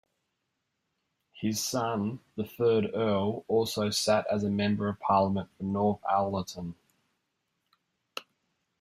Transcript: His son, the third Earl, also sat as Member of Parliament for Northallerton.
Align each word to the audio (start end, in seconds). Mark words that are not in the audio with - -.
His 1.31 1.63
son, 1.63 2.21
the 2.35 2.43
third 2.43 2.87
Earl, 2.91 3.45
also 3.47 3.91
sat 3.91 4.25
as 4.31 4.43
Member 4.43 4.89
of 4.89 4.99
Parliament 4.99 5.51
for 5.55 5.63
Northallerton. 5.63 6.73